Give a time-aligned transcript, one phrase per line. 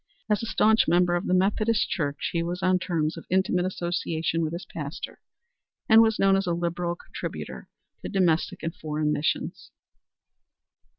[0.31, 4.41] As a staunch member of the Methodist Church, he was on terms of intimate association
[4.41, 5.19] with his pastor,
[5.87, 7.69] and was known as a liberal contributor
[8.01, 9.69] to domestic and foreign missions.